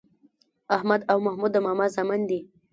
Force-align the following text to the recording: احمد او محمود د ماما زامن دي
احمد 0.75 1.01
او 1.11 1.17
محمود 1.25 1.51
د 1.53 1.57
ماما 1.65 1.85
زامن 1.95 2.21
دي 2.29 2.39